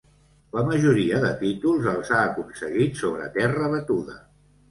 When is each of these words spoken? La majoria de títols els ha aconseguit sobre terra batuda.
La 0.53 0.61
majoria 0.69 1.19
de 1.25 1.29
títols 1.41 1.85
els 1.91 2.09
ha 2.15 2.23
aconseguit 2.31 2.97
sobre 3.03 3.31
terra 3.37 3.69
batuda. 3.77 4.19